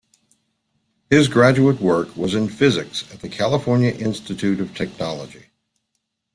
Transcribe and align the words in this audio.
His 1.11 1.27
graduate 1.27 1.79
work 1.79 2.17
was 2.17 2.33
in 2.33 2.49
physics 2.49 3.03
at 3.13 3.21
the 3.21 3.29
California 3.29 3.91
Institute 3.91 4.59
of 4.59 4.73
Technology. 4.73 5.51